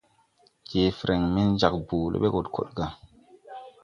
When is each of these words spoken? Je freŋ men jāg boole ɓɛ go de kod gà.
Je 0.69 0.83
freŋ 0.99 1.21
men 1.35 1.49
jāg 1.61 1.75
boole 1.87 2.15
ɓɛ 2.21 2.27
go 2.33 2.39
de 2.45 2.49
kod 2.55 2.69
gà. 2.77 2.87